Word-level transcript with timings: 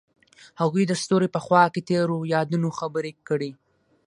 هغوی 0.61 0.83
د 0.87 0.93
ستوري 1.01 1.29
په 1.35 1.39
خوا 1.45 1.63
کې 1.73 1.81
تیرو 1.89 2.17
یادونو 2.33 2.69
خبرې 2.79 3.11
کړې. 3.27 3.51